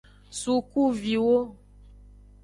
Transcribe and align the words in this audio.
Sukuviwo. 0.39 1.37